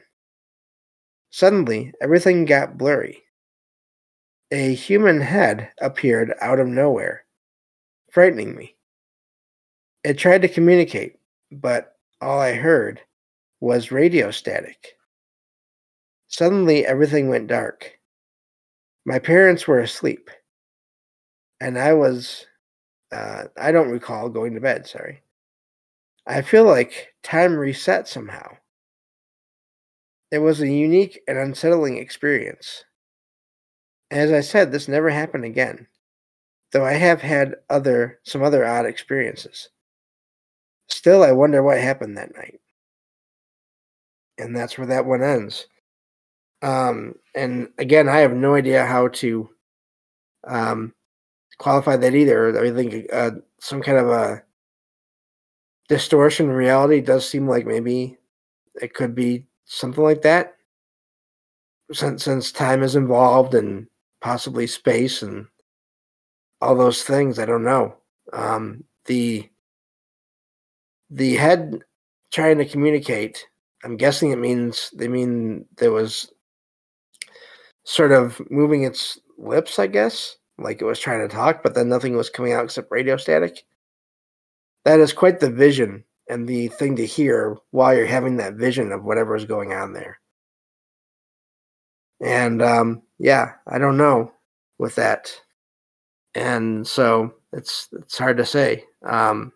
Suddenly, 1.29 1.93
everything 2.01 2.45
got 2.45 2.77
blurry. 2.77 3.23
A 4.51 4.73
human 4.73 5.19
head 5.19 5.71
appeared 5.81 6.33
out 6.39 6.59
of 6.59 6.67
nowhere 6.67 7.25
frightening 8.11 8.55
me. 8.55 8.75
It 10.03 10.17
tried 10.17 10.41
to 10.43 10.47
communicate, 10.47 11.17
but 11.51 11.97
all 12.21 12.39
I 12.39 12.53
heard 12.53 13.01
was 13.59 13.91
radio 13.91 14.31
static. 14.31 14.97
Suddenly, 16.27 16.85
everything 16.85 17.29
went 17.29 17.47
dark. 17.47 17.99
My 19.05 19.19
parents 19.19 19.67
were 19.67 19.79
asleep, 19.79 20.29
and 21.61 21.77
I 21.77 21.93
was, 21.93 22.45
uh, 23.11 23.45
I 23.57 23.71
don't 23.71 23.89
recall 23.89 24.29
going 24.29 24.53
to 24.53 24.59
bed, 24.59 24.85
sorry. 24.85 25.21
I 26.25 26.41
feel 26.41 26.65
like 26.65 27.13
time 27.23 27.55
reset 27.55 28.07
somehow. 28.07 28.57
It 30.31 30.39
was 30.39 30.59
a 30.61 30.67
unique 30.67 31.21
and 31.27 31.37
unsettling 31.37 31.97
experience. 31.97 32.83
As 34.11 34.31
I 34.31 34.41
said, 34.41 34.71
this 34.71 34.89
never 34.89 35.09
happened 35.09 35.45
again 35.45 35.87
though 36.71 36.85
I 36.85 36.93
have 36.93 37.21
had 37.21 37.55
other 37.69 38.19
some 38.23 38.43
other 38.43 38.65
odd 38.65 38.85
experiences. 38.85 39.69
Still, 40.89 41.23
I 41.23 41.31
wonder 41.31 41.63
what 41.63 41.79
happened 41.79 42.17
that 42.17 42.35
night. 42.35 42.59
And 44.37 44.55
that's 44.55 44.77
where 44.77 44.87
that 44.87 45.05
one 45.05 45.23
ends. 45.23 45.67
Um, 46.61 47.15
and 47.35 47.69
again, 47.77 48.09
I 48.09 48.19
have 48.19 48.33
no 48.33 48.55
idea 48.55 48.85
how 48.85 49.09
to 49.09 49.49
um, 50.47 50.93
qualify 51.57 51.97
that 51.97 52.15
either. 52.15 52.63
I 52.63 52.71
think 52.71 53.07
uh, 53.11 53.31
some 53.59 53.81
kind 53.81 53.97
of 53.97 54.09
a 54.09 54.43
distortion 55.87 56.49
in 56.49 56.55
reality 56.55 57.01
does 57.01 57.27
seem 57.27 57.47
like 57.47 57.65
maybe 57.65 58.17
it 58.81 58.93
could 58.93 59.15
be 59.15 59.45
something 59.65 60.03
like 60.03 60.21
that. 60.23 60.55
Since 61.91 62.25
since 62.25 62.51
time 62.51 62.83
is 62.83 62.95
involved 62.95 63.53
and 63.53 63.87
possibly 64.19 64.67
space 64.67 65.21
and 65.21 65.47
all 66.61 66.75
those 66.75 67.03
things. 67.03 67.39
I 67.39 67.45
don't 67.45 67.63
know. 67.63 67.95
Um, 68.33 68.83
the 69.05 69.49
the 71.09 71.35
head 71.35 71.79
trying 72.31 72.57
to 72.57 72.65
communicate. 72.65 73.47
I'm 73.87 73.95
guessing 73.95 74.31
it 74.31 74.37
means 74.37 74.91
they 74.93 75.07
mean 75.07 75.65
there 75.77 75.93
was 75.93 76.29
sort 77.85 78.11
of 78.11 78.41
moving 78.51 78.83
its 78.83 79.17
lips, 79.37 79.79
I 79.79 79.87
guess, 79.87 80.35
like 80.57 80.81
it 80.81 80.85
was 80.85 80.99
trying 80.99 81.25
to 81.25 81.33
talk, 81.33 81.63
but 81.63 81.73
then 81.73 81.87
nothing 81.87 82.17
was 82.17 82.29
coming 82.29 82.51
out 82.51 82.65
except 82.65 82.91
radio 82.91 83.15
static. 83.15 83.63
That 84.83 84.99
is 84.99 85.13
quite 85.13 85.39
the 85.39 85.49
vision 85.49 86.03
and 86.29 86.45
the 86.45 86.67
thing 86.67 86.97
to 86.97 87.05
hear 87.05 87.55
while 87.71 87.95
you're 87.95 88.05
having 88.05 88.35
that 88.37 88.55
vision 88.55 88.91
of 88.91 89.05
whatever 89.05 89.37
is 89.37 89.45
going 89.45 89.71
on 89.71 89.93
there. 89.93 90.19
And 92.19 92.61
um, 92.61 93.03
yeah, 93.19 93.53
I 93.67 93.77
don't 93.77 93.95
know 93.95 94.33
with 94.79 94.95
that. 94.95 95.31
And 96.35 96.85
so 96.85 97.35
it's 97.53 97.87
it's 97.93 98.17
hard 98.17 98.35
to 98.35 98.45
say. 98.45 98.83
Um, 99.05 99.53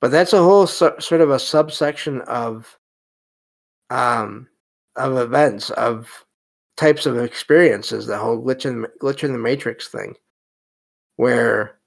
but 0.00 0.10
that's 0.10 0.32
a 0.32 0.42
whole 0.42 0.66
su- 0.66 0.98
sort 1.00 1.20
of 1.20 1.28
a 1.28 1.38
subsection 1.38 2.22
of 2.22 2.78
um, 3.90 4.48
of 4.96 5.16
events 5.16 5.70
of 5.70 6.24
types 6.76 7.06
of 7.06 7.18
experiences. 7.18 8.06
The 8.06 8.18
whole 8.18 8.42
glitch 8.42 8.66
in 8.66 8.86
glitch 9.00 9.24
in 9.24 9.32
the 9.32 9.38
matrix 9.38 9.88
thing, 9.88 10.14
where 11.16 11.78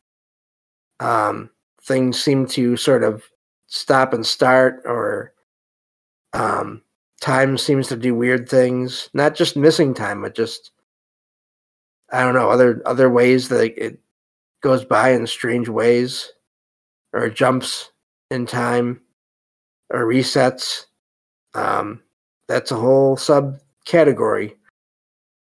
um, 0.99 1.49
things 1.83 2.21
seem 2.21 2.45
to 2.47 2.77
sort 2.77 3.03
of 3.03 3.23
stop 3.67 4.13
and 4.13 4.25
start, 4.25 4.81
or 4.85 5.33
um, 6.33 6.81
time 7.21 7.57
seems 7.57 7.87
to 7.87 7.95
do 7.95 8.15
weird 8.15 8.49
things. 8.49 9.09
Not 9.13 9.35
just 9.35 9.55
missing 9.55 9.93
time, 9.93 10.21
but 10.21 10.35
just 10.35 10.71
I 12.11 12.23
don't 12.23 12.33
know 12.33 12.49
other 12.49 12.81
other 12.85 13.09
ways 13.09 13.49
that 13.49 13.73
it 13.77 13.99
goes 14.61 14.83
by 14.83 15.11
in 15.11 15.25
strange 15.27 15.69
ways, 15.69 16.31
or 17.13 17.29
jumps 17.29 17.91
in 18.31 18.45
time, 18.45 19.01
or 19.89 20.05
resets. 20.05 20.85
Um, 21.53 22.01
that's 22.47 22.71
a 22.71 22.75
whole 22.75 23.15
subcategory 23.17 24.55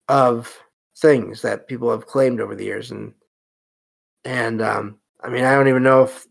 of 0.08 0.58
things 0.98 1.42
that 1.42 1.68
people 1.68 1.90
have 1.92 2.08
claimed 2.08 2.40
over 2.40 2.56
the 2.56 2.66
years, 2.66 2.92
and 2.92 3.14
and 4.24 4.62
um, 4.62 4.98
I 5.24 5.30
mean 5.30 5.44
I 5.44 5.54
don't 5.54 5.68
even 5.68 5.84
know 5.84 6.04
if 6.04 6.26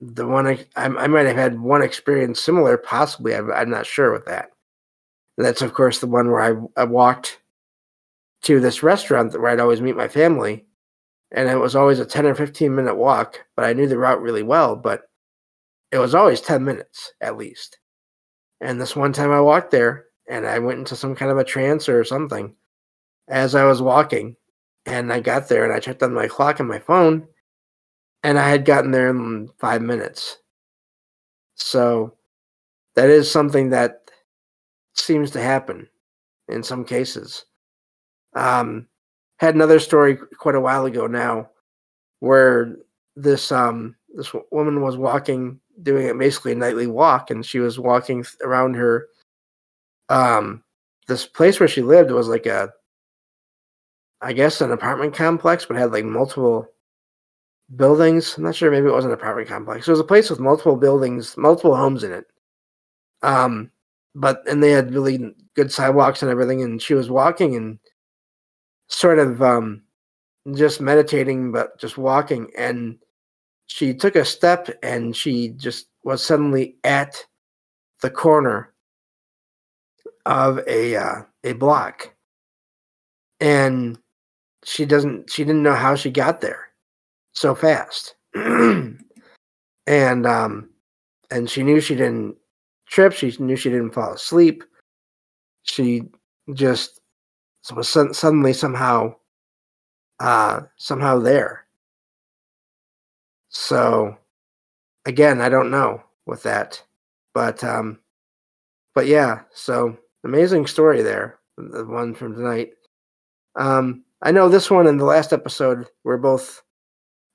the 0.00 0.26
one 0.26 0.46
I, 0.46 0.64
I 0.76 0.88
might 0.88 1.26
have 1.26 1.36
had 1.36 1.58
one 1.58 1.82
experience 1.82 2.40
similar, 2.40 2.76
possibly. 2.76 3.34
I'm, 3.34 3.50
I'm 3.52 3.70
not 3.70 3.86
sure 3.86 4.12
with 4.12 4.26
that. 4.26 4.50
And 5.36 5.46
that's 5.46 5.62
of 5.62 5.74
course 5.74 5.98
the 5.98 6.06
one 6.06 6.30
where 6.30 6.40
I, 6.40 6.80
I 6.80 6.84
walked 6.84 7.40
to 8.42 8.60
this 8.60 8.82
restaurant 8.82 9.38
where 9.38 9.50
I'd 9.50 9.60
always 9.60 9.80
meet 9.80 9.96
my 9.96 10.08
family, 10.08 10.66
and 11.32 11.48
it 11.48 11.56
was 11.56 11.74
always 11.74 11.98
a 11.98 12.06
10 12.06 12.26
or 12.26 12.34
15 12.34 12.74
minute 12.74 12.94
walk, 12.94 13.44
but 13.56 13.64
I 13.64 13.72
knew 13.72 13.88
the 13.88 13.98
route 13.98 14.22
really 14.22 14.42
well, 14.42 14.76
but 14.76 15.02
it 15.90 15.98
was 15.98 16.14
always 16.14 16.40
10 16.40 16.64
minutes 16.64 17.12
at 17.20 17.36
least. 17.36 17.78
And 18.60 18.80
this 18.80 18.96
one 18.96 19.12
time 19.12 19.30
I 19.30 19.40
walked 19.40 19.70
there 19.70 20.06
and 20.28 20.46
I 20.46 20.58
went 20.58 20.78
into 20.78 20.96
some 20.96 21.14
kind 21.14 21.30
of 21.30 21.38
a 21.38 21.44
trance 21.44 21.88
or 21.88 22.04
something 22.04 22.54
as 23.28 23.54
I 23.54 23.64
was 23.64 23.82
walking. 23.82 24.36
And 24.86 25.12
I 25.12 25.20
got 25.20 25.48
there 25.48 25.64
and 25.64 25.72
I 25.72 25.80
checked 25.80 26.02
on 26.02 26.14
my 26.14 26.28
clock 26.28 26.60
and 26.60 26.68
my 26.68 26.78
phone, 26.78 27.26
and 28.22 28.38
I 28.38 28.48
had 28.48 28.64
gotten 28.64 28.90
there 28.90 29.10
in 29.10 29.50
five 29.58 29.82
minutes. 29.82 30.38
So 31.56 32.14
that 32.94 33.10
is 33.10 33.30
something 33.30 33.70
that 33.70 34.10
seems 34.94 35.30
to 35.32 35.42
happen 35.42 35.88
in 36.48 36.62
some 36.62 36.84
cases. 36.84 37.44
Um, 38.34 38.88
had 39.38 39.54
another 39.54 39.78
story 39.78 40.16
quite 40.16 40.54
a 40.54 40.60
while 40.60 40.86
ago 40.86 41.06
now 41.06 41.50
where 42.20 42.76
this 43.14 43.52
um 43.52 43.94
this 44.14 44.32
woman 44.50 44.80
was 44.80 44.96
walking 44.96 45.60
doing 45.82 46.06
it 46.06 46.18
basically 46.18 46.52
a 46.52 46.54
nightly 46.54 46.86
walk 46.86 47.30
and 47.30 47.44
she 47.44 47.58
was 47.58 47.78
walking 47.78 48.24
around 48.42 48.74
her 48.74 49.08
um 50.08 50.62
this 51.06 51.26
place 51.26 51.60
where 51.60 51.68
she 51.68 51.82
lived 51.82 52.10
was 52.10 52.28
like 52.28 52.46
a 52.46 52.70
I 54.20 54.32
guess 54.32 54.60
an 54.60 54.72
apartment 54.72 55.14
complex 55.14 55.64
but 55.64 55.76
had 55.76 55.92
like 55.92 56.04
multiple 56.04 56.68
buildings. 57.76 58.36
I'm 58.36 58.44
not 58.44 58.54
sure 58.54 58.70
maybe 58.70 58.88
it 58.88 58.94
was 58.94 59.04
an 59.04 59.12
apartment 59.12 59.48
complex. 59.48 59.86
It 59.86 59.90
was 59.90 60.00
a 60.00 60.04
place 60.04 60.30
with 60.30 60.40
multiple 60.40 60.76
buildings, 60.76 61.36
multiple 61.36 61.76
homes 61.76 62.04
in 62.04 62.12
it. 62.12 62.26
Um 63.22 63.70
but 64.14 64.42
and 64.48 64.62
they 64.62 64.70
had 64.70 64.94
really 64.94 65.34
good 65.54 65.70
sidewalks 65.72 66.22
and 66.22 66.30
everything 66.30 66.62
and 66.62 66.80
she 66.80 66.94
was 66.94 67.10
walking 67.10 67.56
and 67.56 67.78
sort 68.88 69.18
of 69.18 69.42
um 69.42 69.82
just 70.54 70.80
meditating 70.80 71.52
but 71.52 71.78
just 71.78 71.98
walking 71.98 72.50
and 72.56 72.98
she 73.68 73.94
took 73.94 74.16
a 74.16 74.24
step 74.24 74.68
and 74.82 75.14
she 75.14 75.50
just 75.50 75.88
was 76.02 76.24
suddenly 76.24 76.76
at 76.84 77.24
the 78.00 78.10
corner 78.10 78.72
of 80.26 80.60
a 80.66 80.96
uh, 80.96 81.22
a 81.44 81.52
block. 81.52 82.14
And 83.40 83.98
she 84.64 84.84
doesn't 84.84 85.30
she 85.30 85.44
didn't 85.44 85.62
know 85.62 85.74
how 85.74 85.94
she 85.94 86.10
got 86.10 86.40
there 86.40 86.68
so 87.34 87.54
fast. 87.54 88.16
And 89.86 90.26
um 90.26 90.68
and 91.30 91.48
she 91.48 91.62
knew 91.62 91.80
she 91.80 91.94
didn't 91.94 92.36
trip. 92.88 93.14
She 93.14 93.34
knew 93.38 93.56
she 93.56 93.70
didn't 93.70 93.94
fall 93.94 94.12
asleep. 94.12 94.62
She 95.62 96.02
just 96.52 97.00
was 97.74 97.88
suddenly 97.88 98.52
somehow 98.52 99.14
uh 100.20 100.60
somehow 100.76 101.20
there 101.20 101.67
so 103.48 104.16
again, 105.06 105.40
I 105.40 105.48
don't 105.48 105.70
know 105.70 106.02
with 106.26 106.42
that, 106.44 106.82
but 107.34 107.62
um, 107.64 107.98
but 108.94 109.06
yeah. 109.06 109.42
So 109.52 109.96
amazing 110.24 110.66
story 110.66 111.02
there, 111.02 111.38
the 111.56 111.84
one 111.84 112.14
from 112.14 112.34
tonight. 112.34 112.70
Um, 113.56 114.04
I 114.22 114.30
know 114.30 114.48
this 114.48 114.70
one 114.70 114.86
and 114.86 115.00
the 115.00 115.04
last 115.04 115.32
episode 115.32 115.86
were 116.04 116.18
both 116.18 116.62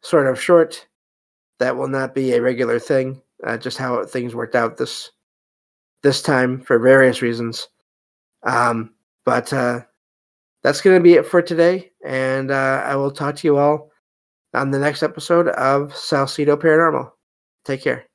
sort 0.02 0.28
of 0.28 0.41
short. 0.41 0.88
That 1.60 1.76
will 1.78 1.88
not 1.88 2.13
be 2.13 2.34
a 2.34 2.41
regular 2.41 2.80
thing. 2.80 3.21
Uh, 3.45 3.58
just 3.58 3.78
how 3.78 4.06
things 4.06 4.36
worked 4.36 4.56
out 4.56 4.78
this 4.78 5.12
this 6.02 6.21
time 6.21 6.62
for 6.62 6.80
various 6.80 7.21
reasons. 7.21 7.67
Um, 8.43 8.93
but 9.26 9.52
uh, 9.54 9.82
that's 10.62 10.82
going 10.82 10.97
to 10.97 11.04
be 11.04 11.13
it 11.13 11.26
for 11.26 11.41
today, 11.41 11.91
and 12.06 12.52
uh, 12.52 12.84
I 12.86 12.95
will 12.95 13.12
talk 13.12 13.38
to 13.38 13.47
you 13.47 13.58
all 13.58 13.92
on 14.53 14.71
the 14.71 14.79
next 14.79 15.03
episode 15.03 15.47
of 15.49 15.93
Salsido 15.93 16.55
Paranormal. 16.57 17.11
Take 17.65 17.83
care. 17.83 18.12